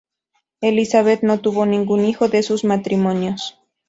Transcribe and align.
Elizabeth 0.61 1.21
no 1.21 1.39
tuvo 1.41 1.67
ningún 1.67 2.05
hijo 2.05 2.27
de 2.27 2.41
sus 2.41 2.63
matrimonios. 2.63 3.59